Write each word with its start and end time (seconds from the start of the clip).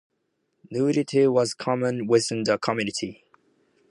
Nudity 0.71 1.27
was 1.27 1.53
common 1.53 2.07
within 2.07 2.45
the 2.45 2.57
community. 2.57 3.23